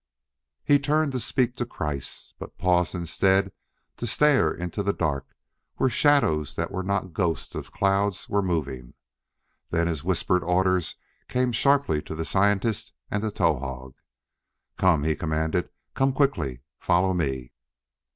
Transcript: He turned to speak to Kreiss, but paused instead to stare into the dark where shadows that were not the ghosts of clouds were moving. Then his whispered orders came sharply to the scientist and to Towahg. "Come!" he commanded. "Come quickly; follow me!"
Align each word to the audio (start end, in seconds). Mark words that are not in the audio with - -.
He 0.63 0.79
turned 0.79 1.11
to 1.11 1.19
speak 1.19 1.55
to 1.57 1.65
Kreiss, 1.67 2.33
but 2.39 2.57
paused 2.57 2.95
instead 2.95 3.51
to 3.97 4.07
stare 4.07 4.51
into 4.51 4.81
the 4.81 4.93
dark 4.93 5.35
where 5.75 5.91
shadows 5.91 6.55
that 6.55 6.71
were 6.71 6.81
not 6.81 7.03
the 7.03 7.09
ghosts 7.09 7.53
of 7.53 7.71
clouds 7.71 8.27
were 8.27 8.41
moving. 8.41 8.95
Then 9.69 9.85
his 9.85 10.03
whispered 10.03 10.43
orders 10.43 10.95
came 11.27 11.51
sharply 11.51 12.01
to 12.01 12.15
the 12.15 12.25
scientist 12.25 12.93
and 13.11 13.21
to 13.21 13.29
Towahg. 13.29 13.93
"Come!" 14.75 15.03
he 15.03 15.15
commanded. 15.15 15.69
"Come 15.93 16.13
quickly; 16.13 16.61
follow 16.79 17.13
me!" 17.13 17.53